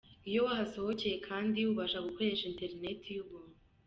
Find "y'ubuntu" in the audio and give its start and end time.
3.15-3.57